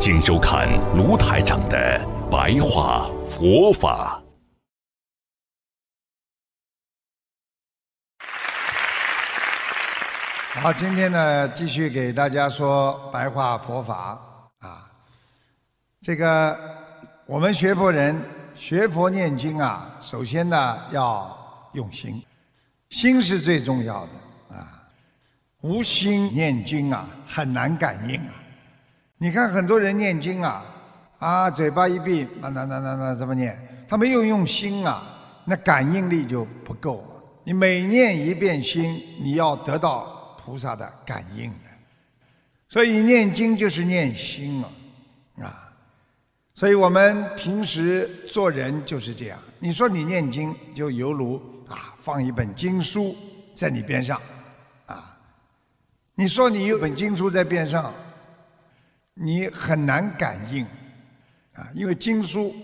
[0.00, 4.18] 请收看卢台长的白话佛法。
[10.54, 14.18] 好，今天呢，继续给大家说白话佛法
[14.60, 14.90] 啊。
[16.00, 16.58] 这个
[17.26, 18.18] 我们学佛人
[18.54, 22.24] 学佛念经啊，首先呢要用心，
[22.88, 24.82] 心是最重要的啊。
[25.60, 28.32] 无心念经啊，很难感应啊。
[29.22, 30.64] 你看很多人念经啊，
[31.18, 33.84] 啊，嘴巴一闭，那那那那那怎么念？
[33.86, 35.02] 他没有用心啊，
[35.44, 37.06] 那感应力就不够。
[37.44, 41.68] 你每念一遍心，你要得到菩萨的感应的。
[42.66, 44.64] 所以念经就是念心
[45.36, 45.68] 啊，啊，
[46.54, 49.38] 所以我们平时做人就是这样。
[49.58, 51.36] 你说你念经，就犹如
[51.68, 53.14] 啊放一本经书
[53.54, 54.18] 在你边上，
[54.86, 55.14] 啊，
[56.14, 57.92] 你说你有本经书在边上。
[59.22, 60.64] 你很难感应，
[61.52, 62.54] 啊，因为经书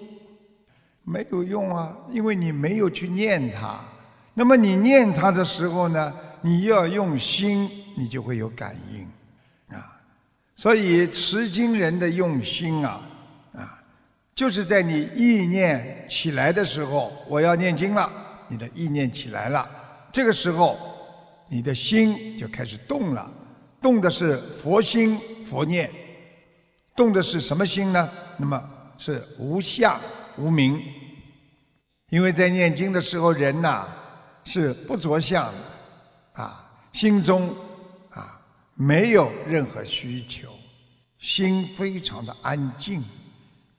[1.05, 3.79] 没有用啊，因为你没有去念它。
[4.33, 10.01] 那么你念它的时候呢，你要用心，你就会有感应，啊，
[10.55, 13.03] 所以持经人的用心啊，
[13.53, 13.79] 啊，
[14.35, 18.11] 就是在你意念起来的时候，我要念经了，
[18.49, 19.69] 你的意念起来了，
[20.11, 20.79] 这个时候
[21.51, 23.31] 你的心就开始动了，
[23.79, 25.91] 动的是佛心佛念。
[26.97, 28.09] 动的是什么心呢？
[28.39, 30.01] 那么是无相
[30.37, 30.83] 无名，
[32.09, 33.87] 因为在念经的时候，人呐
[34.45, 37.55] 是不着相的，啊，心中
[38.11, 38.41] 啊
[38.75, 40.49] 没有任何需求，
[41.19, 43.03] 心非常的安静，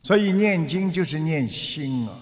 [0.04, 2.14] 所以念经就是念心啊，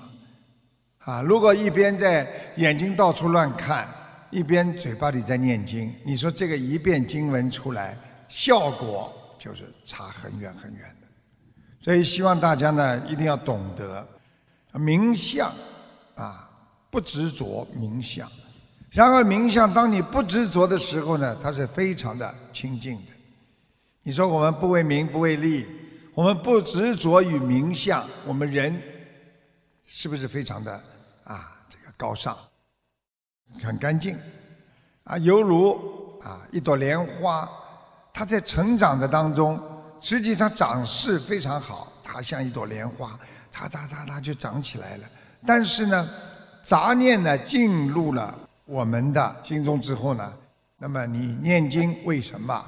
[0.99, 3.87] 啊，如果一边在眼睛到处乱看，
[4.31, 7.97] 一边嘴巴里在念经，你说这个一遍经文出来，
[8.27, 9.14] 效果？
[9.45, 11.07] 就是差很远很远的，
[11.79, 14.07] 所以希望大家呢一定要懂得
[14.73, 15.53] 冥想
[16.15, 16.49] 啊，
[16.89, 18.27] 不执着冥想。
[18.89, 23.11] 然而冥想，当你不执着的时候呢，它是非常的清净的。
[24.01, 25.67] 你说我们不为名不为利，
[26.15, 28.81] 我们不执着于冥想，我们人
[29.85, 30.73] 是不是非常的
[31.23, 32.35] 啊这个高尚，
[33.61, 34.17] 很干净
[35.03, 37.47] 啊，犹如啊一朵莲花。
[38.17, 39.61] 它在成长的当中，
[39.99, 43.19] 实际上长势非常好，它像一朵莲花，
[43.51, 45.03] 它它它它就长起来了。
[45.45, 46.09] 但是呢，
[46.63, 48.33] 杂念呢进入了
[48.63, 50.31] 我们的心中之后呢，
[50.77, 52.65] 那么你念经为什么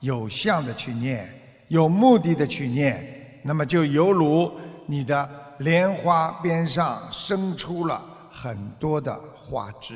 [0.00, 1.32] 有相的去念，
[1.68, 3.40] 有目的的去念？
[3.44, 4.50] 那么就犹如
[4.84, 9.94] 你的莲花边上生出了很多的花枝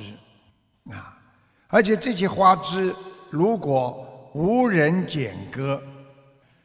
[0.93, 1.19] 啊，
[1.67, 2.95] 而且这些花枝
[3.31, 5.83] 如果无人剪割，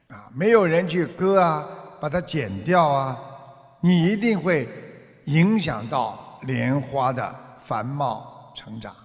[0.08, 1.68] 啊，没有人去割啊，
[2.00, 3.20] 把它剪掉啊，
[3.82, 4.70] 你一定会
[5.26, 8.96] 影响到莲花的繁茂成长，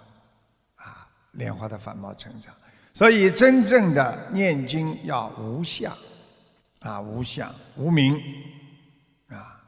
[0.76, 2.54] 啊，莲花的繁茂成长。
[2.94, 5.92] 所以真正的念经要无相，
[6.80, 8.14] 啊，无相无名，
[9.28, 9.58] 啊，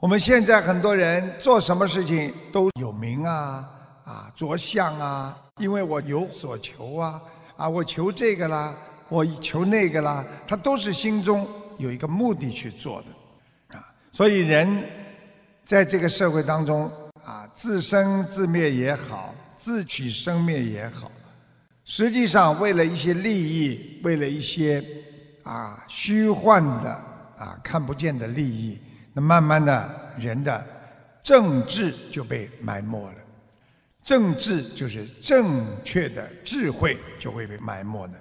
[0.00, 3.70] 我们现在很多人做什么事情都有名啊，
[4.04, 7.22] 啊，着相啊，因为我有所求啊。
[7.56, 8.74] 啊，我求这个啦，
[9.08, 11.46] 我求那个啦，他都是心中
[11.78, 14.84] 有一个目的去做的，啊，所以人
[15.64, 16.90] 在这个社会当中
[17.24, 21.10] 啊，自生自灭也好，自取生灭也好，
[21.84, 24.84] 实际上为了一些利益，为了一些
[25.44, 26.90] 啊虚幻的
[27.36, 28.78] 啊看不见的利益，
[29.12, 30.66] 那慢慢的人的
[31.22, 33.14] 政治就被埋没了。
[34.02, 38.14] 政治就是正确的智慧就会被埋没的，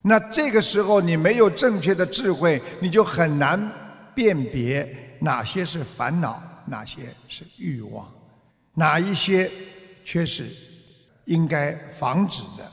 [0.00, 3.70] 那这个时候你没有正确的智慧，你就很难
[4.14, 8.10] 辨别哪些是烦恼，哪些是欲望，
[8.74, 9.50] 哪一些
[10.04, 10.46] 却是
[11.26, 12.64] 应该防止的。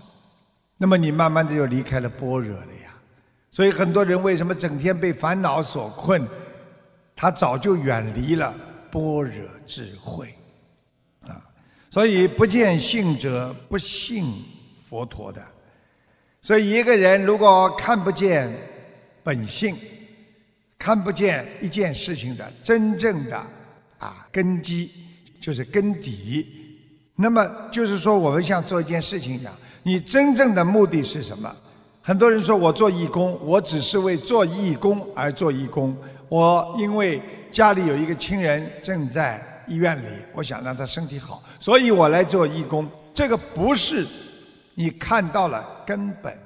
[0.78, 2.96] 那么你慢慢的就离开了般若了呀。
[3.52, 6.26] 所以很多人为什么整天被烦恼所困？
[7.16, 8.56] 他早就远离了
[8.90, 10.34] 般若智慧。
[11.90, 14.32] 所以不见性者不信
[14.88, 15.44] 佛陀的，
[16.42, 18.54] 所以一个人如果看不见
[19.24, 19.76] 本性，
[20.78, 23.38] 看不见一件事情的真正的
[23.98, 24.92] 啊根基，
[25.42, 26.48] 就是根底。
[27.16, 29.54] 那么就是说，我们像做一件事情一样，
[29.84, 31.54] 你真正的目的是什么？
[32.02, 35.96] 很多人说我做义工，我只是为做义工而做义工。
[36.30, 37.22] 我因为
[37.52, 42.90] 家里有一个亲人正在医院里，我想让他身体好，所以我来做义工。
[43.14, 44.06] 这个不是
[44.76, 46.38] 你看到了根本，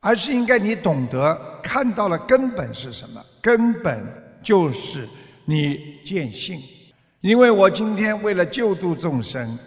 [0.00, 3.24] 而是应该你懂得看到了根本是什么？
[3.40, 4.06] 根本
[4.42, 5.08] 就是
[5.44, 6.60] 你见性。
[7.20, 9.58] 因为我今天为了救度众生。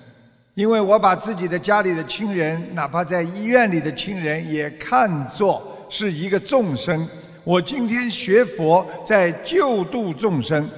[0.56, 7.08] 因为我把自己的家里的亲人，哪怕在医院里的亲人，也看作是一个众生。
[7.46, 10.70] 我今天学佛，在救度众生。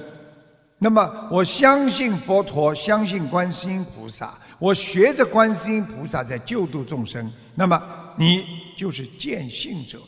[0.82, 4.36] 那么，我相信佛陀，相信观世音菩萨。
[4.58, 7.32] 我学着观世音菩萨在救度众生。
[7.54, 7.80] 那么，
[8.16, 8.44] 你
[8.76, 10.00] 就是见性者。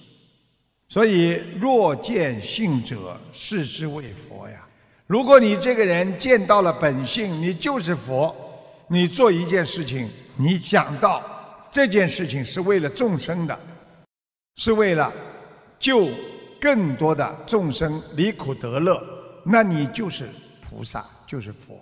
[0.89, 4.67] 所以，若见性者，视之为佛呀。
[5.07, 8.35] 如果你这个人见到了本性，你就是佛。
[8.89, 11.23] 你做一件事情，你想到
[11.71, 13.57] 这件事情是为了众生的，
[14.57, 15.13] 是为了
[15.79, 16.09] 救
[16.61, 19.01] 更多的众生离苦得乐，
[19.45, 20.29] 那你就是
[20.75, 21.79] 菩萨，就是佛。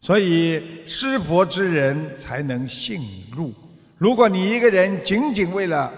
[0.00, 3.00] 所以施佛之人才能信
[3.36, 3.52] 入。
[3.98, 5.92] 如果你一个人仅仅为了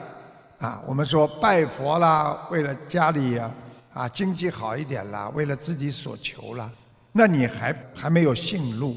[0.58, 3.54] 啊，我们说拜佛啦，为了家里啊
[3.92, 6.68] 啊经济好一点啦，为了自己所求啦，
[7.12, 8.96] 那你还还没有信入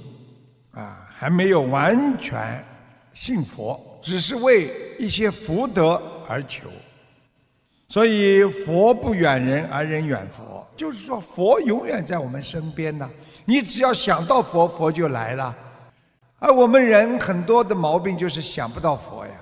[0.72, 1.00] 啊。
[1.16, 2.62] 还没有完全
[3.14, 6.70] 信佛，只是为一些福德而求。
[7.94, 10.66] 所以佛不远人，而人远佛。
[10.76, 13.08] 就是说，佛永远在我们身边呢。
[13.46, 15.56] 你只要想到佛，佛就来了。
[16.40, 19.34] 而我们人很多的毛病就是想不到佛呀。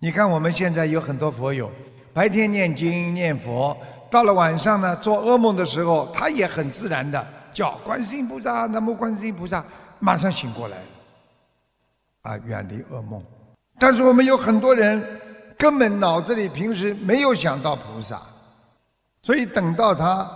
[0.00, 1.70] 你看我们现在有很多佛友，
[2.12, 3.76] 白天念经念佛，
[4.10, 9.64] 到了晚上呢，做噩梦的时候，他也很自然的叫观世音菩萨，南无观世音菩萨。
[10.00, 10.76] 马上醒过来，
[12.22, 13.22] 啊，远离噩梦。
[13.78, 15.00] 但是我们有很多人
[15.60, 18.22] 根本脑子里平时没有想到菩萨，
[19.20, 20.26] 所以等到他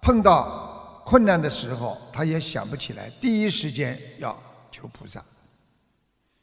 [0.00, 4.40] 碰到困难的时候，他也想不起来，第一时间要
[4.70, 5.20] 求菩萨。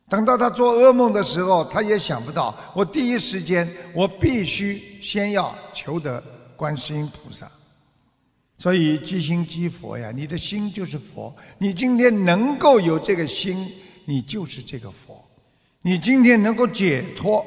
[0.09, 3.65] 等到他做噩梦的时候，他也想不到，我第一时间
[3.95, 6.21] 我必须先要求得
[6.57, 7.49] 观世音菩萨。
[8.57, 11.33] 所以，即心即佛呀，你的心就是佛。
[11.57, 13.71] 你今天能够有这个心，
[14.03, 15.23] 你就是这个佛。
[15.81, 17.43] 你今天能够解脱，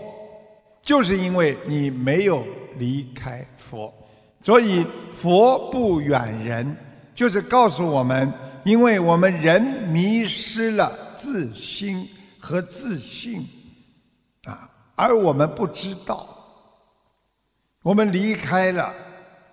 [0.84, 2.46] 就是因为你没有
[2.76, 3.92] 离开佛。
[4.38, 6.76] 所以，佛不远人，
[7.14, 8.32] 就是告诉我们，
[8.64, 12.06] 因为我们人迷失了自心
[12.38, 13.44] 和自信，
[14.44, 16.28] 啊，而我们不知道，
[17.82, 18.92] 我们离开了。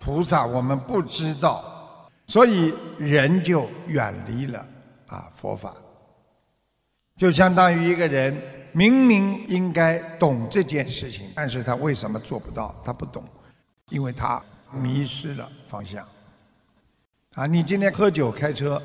[0.03, 4.65] 菩萨，我们不知道，所以人就远离了
[5.05, 5.75] 啊佛法。
[7.17, 8.35] 就相当于一个人
[8.71, 12.75] 明明应该懂这件事情，但是他为什么做不到？
[12.83, 13.23] 他不懂，
[13.89, 14.41] 因为他
[14.71, 16.07] 迷失了方向。
[17.33, 18.81] 啊，你今天喝酒开车，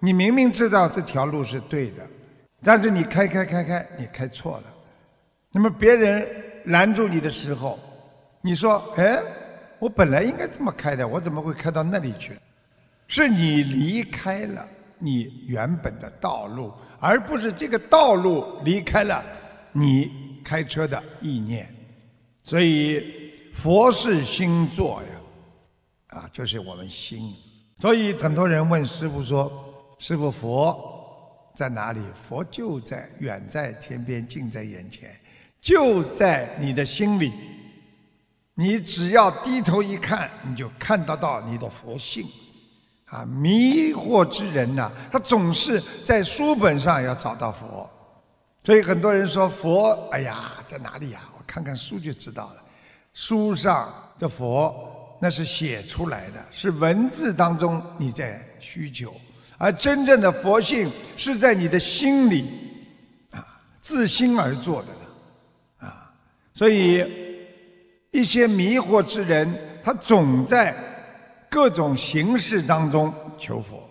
[0.00, 2.06] 你明明知道这条路是对的，
[2.62, 4.64] 但是你开开开开，你开错了。
[5.52, 6.28] 那么别人
[6.66, 7.78] 拦住你的时候，
[8.40, 9.22] 你说，哎。
[9.78, 12.40] 我本来应该这么开的，我怎么会开到那里去？
[13.08, 14.66] 是你离开了
[14.98, 19.24] 你原本的道路，而不是这个道路离开了
[19.72, 21.72] 你开车的意念。
[22.42, 27.34] 所以佛是心作呀，啊，就是我们心。
[27.80, 29.50] 所以很多人问师傅说
[29.98, 35.14] ：“师傅，佛在哪里？”佛就在远在天边，近在眼前，
[35.60, 37.32] 就在你的心里。
[38.54, 42.26] 你只要低头一看，你就看得到你的佛性，
[43.06, 43.24] 啊！
[43.24, 47.88] 迷惑之人呐，他总是在书本上要找到佛，
[48.62, 51.20] 所以很多人说佛，哎呀，在哪里呀？
[51.36, 52.62] 我看看书就知道了。
[53.12, 59.14] 书上的佛那是写出来的，是文字当中你在需求，
[59.58, 62.48] 而真正的佛性是在你的心里，
[63.30, 63.46] 啊，
[63.80, 66.12] 自心而做的呢，啊，
[66.54, 67.24] 所以。
[68.12, 70.74] 一些迷惑之人，他总在
[71.56, 73.82] 各种形式当中求佛。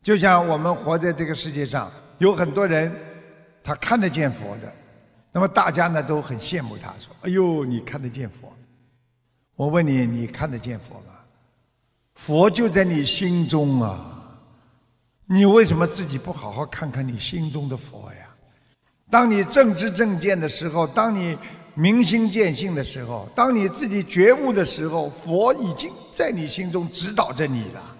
[0.00, 2.90] 就像我们活在这个世界上，有很多人
[3.62, 4.72] 他看得见佛的，
[5.32, 8.50] 那么大家呢都很羡慕他，说：“哎呦，你看得见佛？”
[9.54, 11.12] 我问你，你看得见佛吗？
[12.14, 14.38] 佛就在你心中啊，
[15.26, 18.34] 你为什么自己不好好看看你心中的佛呀？
[19.10, 21.36] 当你正知正见的时候，当你
[21.74, 27.96] 明心见性的时候，当你自己觉悟的时候，佛已经在你心中指导着你了。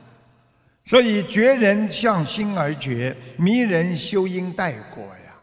[0.85, 5.35] 所以觉人向心而觉，迷人修因待果呀。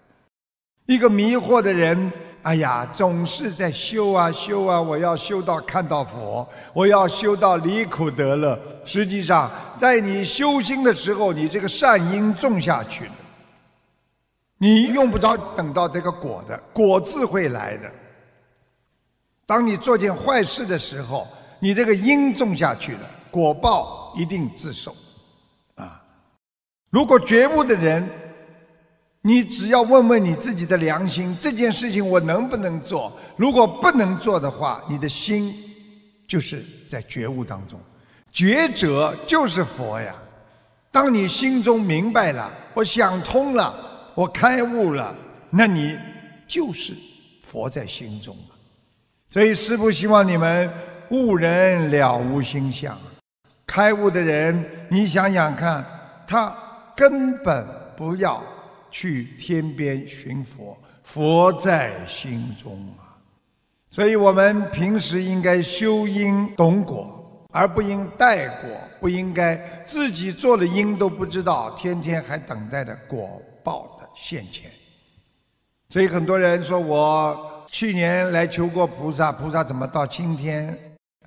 [0.86, 8.60] 一个迷惑的人，哎呀，总是在修啊修啊，我要修到看到佛，我要修到离苦得乐。
[8.84, 13.12] 实际上，在你修心的时候，你这个善因种下去了，
[14.58, 17.92] 你用不着等到这个果的果自会来的。
[19.48, 21.26] 当你做件坏事的时候，
[21.60, 24.96] 你这个因种下去了，果报一定自受。
[25.74, 26.04] 啊
[26.90, 28.08] 如果觉悟的人，
[29.22, 33.12] 你只要问问你自己的良心，这件事情我能不能做？
[33.36, 35.54] 如果不能做的话，你的心
[36.28, 37.80] 就是在觉悟当中。
[38.32, 40.14] 觉者就是佛呀。
[40.92, 43.74] 当你心中明白了，我想通了，
[44.14, 45.16] 我开悟了，
[45.50, 45.98] 那你
[46.48, 46.94] 就是
[47.46, 48.36] 佛在心中
[49.30, 50.70] 所以师父希望你们
[51.10, 52.98] 悟人了无心相，
[53.66, 55.86] 开悟的人，你想想看，
[56.28, 56.56] 他。
[56.98, 57.64] 根本
[57.96, 58.42] 不要
[58.90, 63.14] 去天边寻佛，佛在心中啊！
[63.92, 68.70] 所以我们平时应该修因懂果，而不应待果，
[69.00, 69.56] 不应该
[69.86, 74.72] 自己做了因都不知道，天天还等待着果报的现前。
[75.90, 80.78] 所以很多人说我去年来求过菩萨，菩萨怎么到今天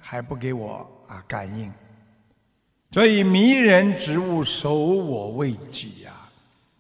[0.00, 1.70] 还不给我啊感应？
[2.92, 6.12] 所以迷人植物守我未己呀，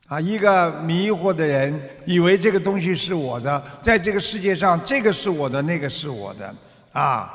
[0.08, 6.54] 啊，一个迷惑的人以为这个东西是我的，在这个世界上，这个是我的，那个是我的，
[6.92, 7.32] 啊，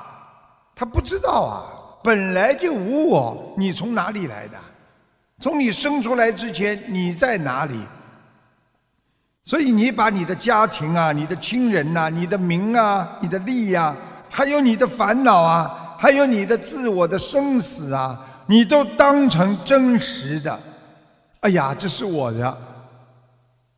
[0.76, 1.72] 他不知道啊，
[2.04, 4.58] 本来就无我，你从哪里来的？
[5.40, 7.80] 从你生出来之前，你在哪里？
[9.46, 13.96] 所以你把你的家庭啊、你的亲人呐、你的名啊、你的利呀，
[14.30, 18.20] 还有你的烦恼啊，还有你的自我的生死啊。
[18.48, 20.60] 你都当成真实的，
[21.40, 22.58] 哎呀，这是我的。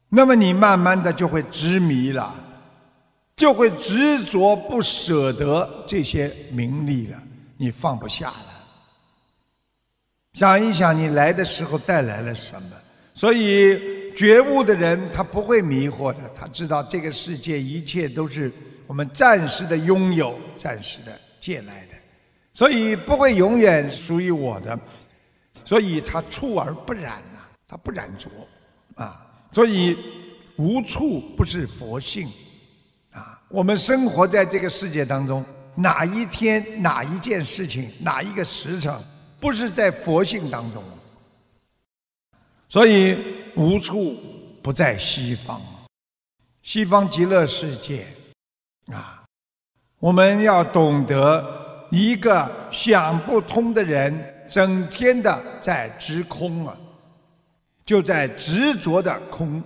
[0.09, 2.33] 那么你慢慢的就会执迷了，
[3.35, 7.17] 就会执着不舍得这些名利了，
[7.57, 8.45] 你放不下了。
[10.33, 12.71] 想一想，你来的时候带来了什么？
[13.13, 13.79] 所以
[14.17, 18.51] 觉悟的人他不会迷惑的，他知道这个世界一切都是
[18.87, 21.93] 我们暂时的拥有，暂时的借来的。
[22.51, 24.79] 所以不会永远属于我的，
[25.63, 28.31] 所以他处而不染呐，他不染浊，
[28.95, 29.95] 啊，所以
[30.55, 32.27] 无处不是佛性，
[33.11, 35.45] 啊，我们生活在这个世界当中，
[35.75, 38.91] 哪一天哪一件事情哪一个时辰，
[39.39, 40.83] 不是在佛性当中？
[42.67, 43.15] 所以
[43.57, 44.15] 无处
[44.61, 45.59] 不在西方，
[46.61, 48.05] 西方极乐世界，
[48.93, 49.23] 啊，
[49.99, 51.65] 我们要懂得。
[51.89, 54.13] 一个想不通的人，
[54.45, 56.77] 整天的在执空啊，
[57.85, 59.63] 就在执着的空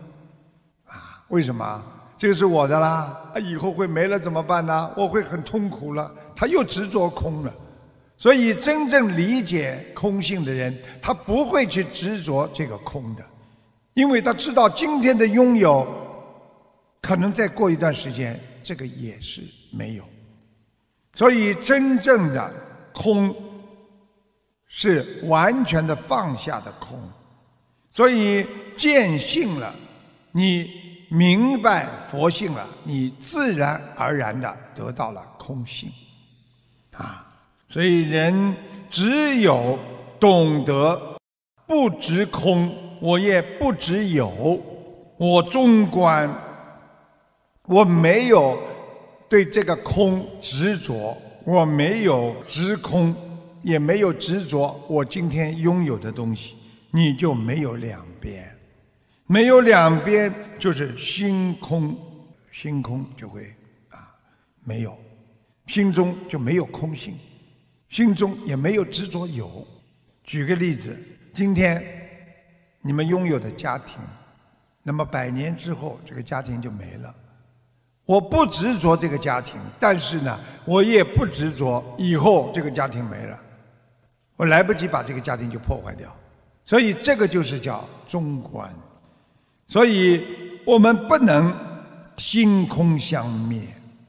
[0.85, 1.25] 啊。
[1.29, 1.83] 为什么？
[2.15, 4.91] 这个是我的啦，啊，以后会没了怎么办呢？
[4.95, 6.11] 我会很痛苦了。
[6.35, 7.51] 他又执着空了。
[8.17, 13.25] 所以，真正理解空性的人，他不会去执着这个空的，
[14.01, 15.87] 因为他知道今天的拥有，
[17.03, 20.03] 可能再过一段时间，这个也是没有。
[21.13, 22.51] 所以，真正的
[22.91, 23.35] 空
[24.65, 26.99] 是完全的放下的空。
[27.91, 28.43] 所以，
[28.75, 29.71] 见性了，
[30.31, 35.91] 你明白佛性了，你自然而然的得到了空性。
[36.93, 37.23] 啊，
[37.69, 38.55] 所以人
[38.89, 39.77] 只有
[40.19, 40.99] 懂得
[41.67, 44.61] 不执空，我也不只有，
[45.17, 46.33] 我纵观，
[47.65, 48.57] 我没有。
[49.27, 53.15] 对这个空执着，我没有执空，
[53.61, 56.57] 也没有执着我今天拥有的东西，
[56.91, 58.53] 你就没有两边，
[59.27, 60.29] 没有两边
[60.59, 61.95] 就是心空，
[62.51, 63.43] 心空就会
[63.87, 64.13] 啊
[64.65, 64.97] 没有，
[65.67, 67.17] 心中就没有空性，
[67.87, 69.65] 心中也没有执着有。
[70.25, 70.93] 举个例子，
[71.33, 71.81] 今天
[72.81, 73.97] 你们拥有的家庭，
[74.83, 77.13] 那么百年之后这个家庭就没了。
[78.05, 83.39] 我不执着这个家庭，但是呢，我也不执着以后这个家庭没了，
[84.35, 86.13] 我来不及把这个家庭就破坏掉，
[86.65, 88.69] 所以这个就是叫中观，
[89.67, 90.25] 所以
[90.65, 91.53] 我们不能
[92.17, 93.61] 心空相灭。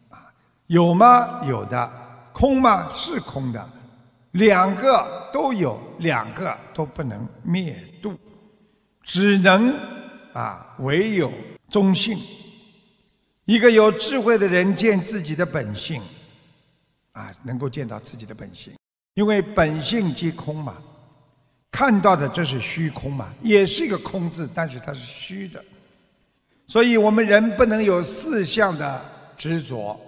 [0.08, 0.32] 啊，
[0.66, 1.42] 有吗？
[1.44, 1.92] 有的，
[2.32, 2.88] 空吗？
[2.94, 3.68] 是空的，
[4.32, 8.18] 两个都有，两个都不能灭度，
[9.02, 9.74] 只能
[10.32, 11.32] 啊，唯有
[11.70, 12.18] 中性。
[13.44, 16.00] 一个有智慧的人见自己的本性，
[17.10, 18.72] 啊，能够见到自己的本性，
[19.14, 20.76] 因为本性即空嘛，
[21.70, 25.62] 看到的这是虚空嘛，也是一个空字，但是它是虚的，
[26.68, 29.04] 所以我们人不能有四项的
[29.36, 30.00] 执着，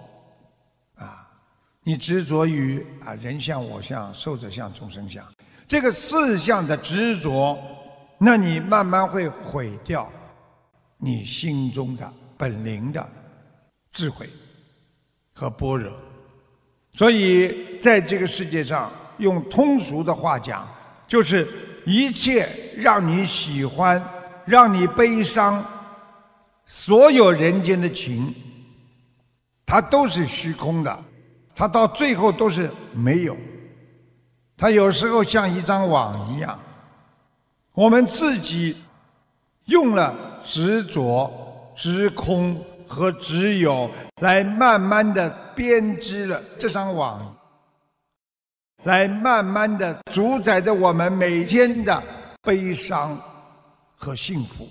[0.95, 1.29] 啊，
[1.83, 5.25] 你执着于啊人相、我相、寿者相、众生相，
[5.67, 7.59] 这个四项的执着，
[8.25, 10.11] 那你慢慢会毁掉
[10.97, 13.07] 你心中的本灵的。
[13.91, 14.27] 智慧
[15.31, 15.93] 和般若，
[16.91, 20.67] 所以在这个世界上，用通俗的话讲，
[21.07, 21.47] 就是
[21.85, 24.03] 一切让你喜欢、
[24.43, 25.63] 让你悲伤，
[26.65, 28.33] 所有人间的情，
[29.67, 31.03] 它都是虚空的，
[31.55, 33.37] 它到最后都是没有。
[34.57, 36.59] 它有时候像一张网一样，
[37.75, 38.75] 我们自己
[39.65, 42.59] 用了执着、执空。
[42.87, 43.89] 和只有
[44.21, 47.35] 来慢慢的编织了这张网，
[48.83, 52.01] 来慢慢的主宰着我们每天的
[52.43, 53.19] 悲伤
[53.95, 54.69] 和幸福，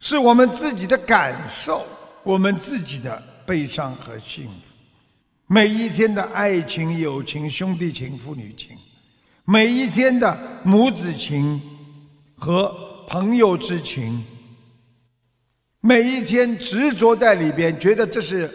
[0.00, 1.86] 是我们自己的感受，
[2.24, 4.74] 我们自己的悲伤和幸福，
[5.46, 8.76] 每一天的爱情、友情、兄弟情、父女情，
[9.44, 11.62] 每一天的母子情
[12.38, 14.24] 和朋友之情。
[15.80, 18.50] 每一天执着在里边，觉得这是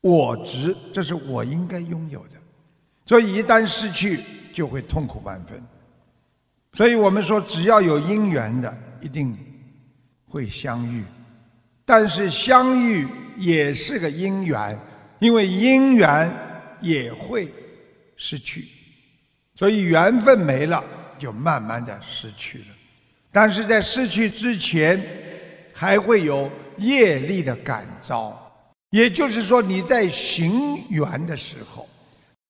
[0.00, 2.36] 我值，这是我应该拥有的，
[3.06, 4.20] 所以一旦失去，
[4.52, 5.62] 就会痛苦万分。
[6.74, 9.36] 所以我们说，只要有因缘的，一定
[10.26, 11.04] 会相遇，
[11.84, 14.78] 但是相遇也是个因缘，
[15.20, 16.30] 因为因缘
[16.80, 17.52] 也会
[18.16, 18.66] 失去，
[19.54, 20.84] 所以缘分没了，
[21.22, 22.66] 就慢慢的失去了。
[23.30, 25.00] 但是在失去之前，
[25.72, 28.36] 还会有业力的感召，
[28.90, 31.88] 也就是说，你在行缘的时候，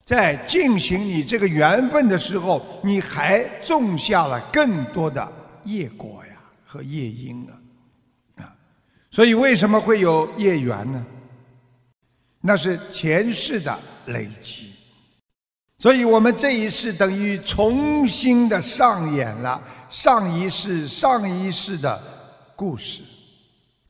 [0.06, 5.30] 在进行你这个缘分的时候，你还种下了更多的
[5.64, 8.56] 业果呀和业因啊，啊，
[9.10, 11.06] 所以为什么会有业缘呢？
[12.40, 14.71] 那是前世的累积，
[15.82, 22.00] 所以我们这一世等于重新的上演了上一世、上一世的
[22.54, 23.02] 故事。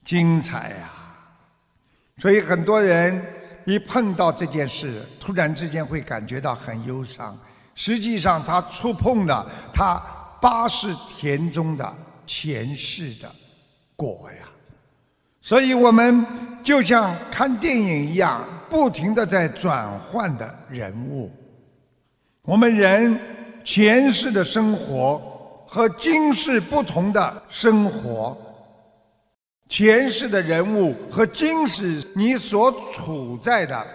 [0.03, 0.91] 精彩呀！
[2.17, 3.23] 所以很多人
[3.67, 7.39] 一碰到这件事，突然之间会感觉到很忧伤。
[7.75, 10.03] 实际上，他触碰了他
[10.41, 11.95] 八世田中的
[12.27, 13.31] 前世的
[13.95, 14.49] 果呀。
[15.43, 16.27] 所以我们
[16.65, 21.31] 就像看电影一样，不停的在转换的人物。
[22.45, 23.19] 我们人
[23.65, 25.17] 前世的生活
[25.65, 28.37] 和今世不同的生活。
[29.69, 33.87] 前世的人物和今世你所处在的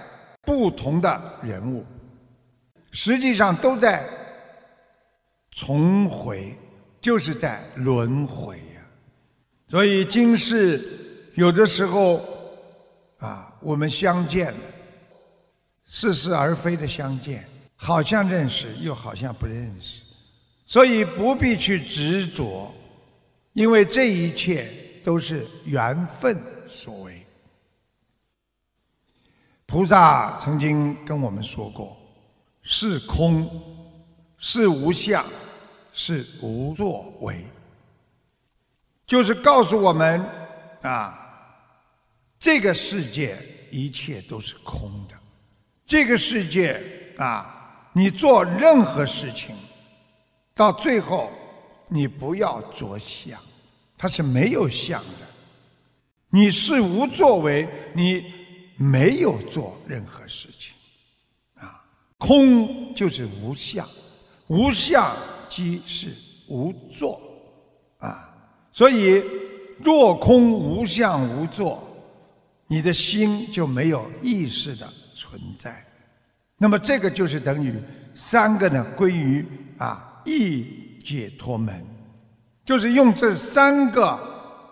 [0.43, 1.85] 不同的人物，
[2.89, 4.03] 实际上都在
[5.51, 6.57] 重回，
[7.01, 8.81] 就是在轮回呀。
[9.67, 10.81] 所以今世
[11.35, 12.21] 有的时候
[13.19, 14.59] 啊，我们相见了，
[15.85, 20.01] 似是而非的相见，好像认识，又好像不认识，
[20.65, 22.69] 所以不必去执着，
[23.53, 24.69] 因为这一切。
[25.07, 26.37] 都是缘分
[26.67, 27.25] 所为。
[29.65, 31.97] 菩萨曾经跟我们说过
[32.61, 33.49] ：“是空，
[34.37, 35.25] 是无相，
[35.93, 37.41] 是无作为。”
[39.07, 40.21] 就是告诉我们
[40.81, 41.17] 啊，
[42.37, 43.37] 这个世界
[43.71, 45.15] 一切都是空的。
[45.85, 46.83] 这个世界
[47.17, 47.56] 啊，
[47.97, 49.55] 你做任何事情，
[50.53, 51.31] 到最后
[51.87, 53.39] 你不要着相。
[53.97, 55.25] 它是没有相的，
[56.29, 58.23] 你是无作为，你
[58.75, 60.75] 没有做任何事情，
[61.55, 61.83] 啊，
[62.19, 63.89] 空就是无相，
[64.45, 65.17] 无相
[65.49, 66.13] 即是
[66.47, 67.19] 无作，
[67.97, 68.31] 啊，
[68.71, 69.23] 所以
[69.83, 71.81] 若空无相无作，
[72.67, 75.83] 你的心就没有意识的存在，
[76.57, 77.73] 那么这个就是等于
[78.15, 79.45] 三个呢归于
[79.77, 80.65] 啊一
[81.03, 81.85] 解脱门。
[82.65, 84.19] 就是用这三个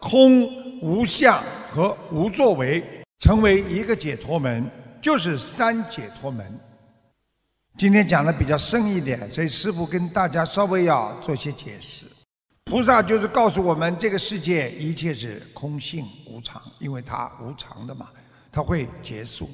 [0.01, 2.83] 空、无相和无作为，
[3.19, 4.69] 成为一个解脱门，
[5.01, 6.45] 就是三解脱门。
[7.77, 12.05] 今天讲的比较深一点，所以师父跟大家稍微要做些解释。
[12.65, 18.09] 菩萨就是告诉我们，这个世界一切是空性无常，因为它无常的嘛，
[18.51, 19.49] 它会结束。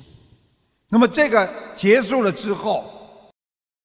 [0.93, 3.32] 那么这个结束了之后，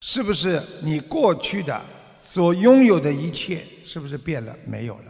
[0.01, 1.81] 是不是你过去的？
[2.19, 4.53] 所拥有的一切是不是变了？
[4.65, 5.05] 没有了，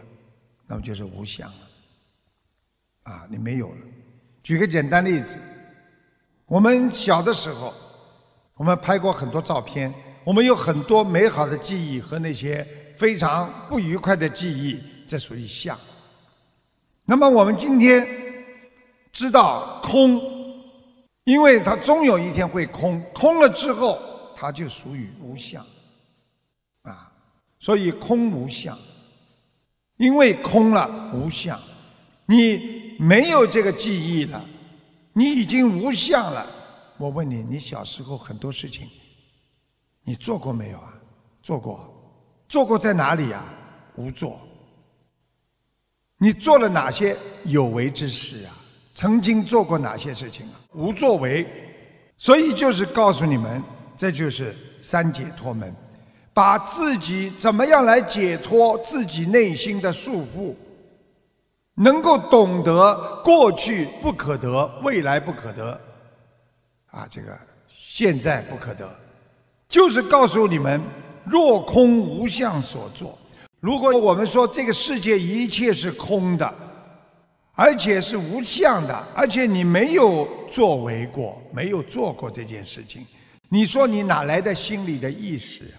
[0.66, 1.54] 那么就是无相了。
[3.04, 3.78] 啊，你没有了。
[4.42, 5.38] 举个简单例子，
[6.44, 7.72] 我们小的时候，
[8.56, 9.90] 我们拍过很多照片，
[10.22, 14.78] 我们有很多美好的记忆和那些非常不愉快的记忆，
[15.08, 15.78] 这属于相。
[17.06, 18.06] 那么我们今天
[19.10, 20.20] 知道空，
[21.26, 23.98] 因为它终有一天会空，空了之后，
[24.36, 25.64] 它就属于无相。
[26.82, 27.12] 啊，
[27.58, 28.78] 所以空无相，
[29.96, 31.60] 因为空了无相，
[32.26, 34.40] 你没有这个记忆了，
[35.12, 36.46] 你已经无相了。
[36.96, 38.88] 我问你，你小时候很多事情，
[40.04, 40.94] 你做过没有啊？
[41.42, 41.92] 做过，
[42.48, 43.42] 做过在哪里呀？
[43.96, 44.38] 无做。
[46.18, 48.54] 你做了哪些有为之事啊？
[48.96, 50.56] 曾经做过哪些事情啊？
[50.72, 51.46] 无作为。
[52.16, 53.62] 所以就是告诉你们，
[53.94, 55.74] 这就是三解脱门。
[56.32, 60.54] 把自己怎么样来解脱自己内心的束缚，
[61.74, 65.78] 能够懂得过去不可得，未来不可得，
[66.86, 68.88] 啊，这个现在不可得，
[69.68, 70.80] 就是告诉你们：
[71.26, 73.18] 若空无相所作。
[73.60, 76.54] 如果我们说这个世界一切是空的，
[77.56, 83.04] 而且是无相的，而且你没有作为过，没有做过这件事情，
[83.48, 85.64] 你说你哪来的心理的意识？
[85.64, 85.76] 啊？